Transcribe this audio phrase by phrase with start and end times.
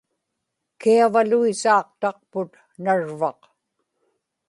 [0.79, 2.51] kiavaluisaaqtaqput
[2.83, 3.39] narvaq